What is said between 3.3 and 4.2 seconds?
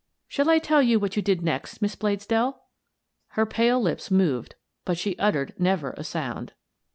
Her pale lips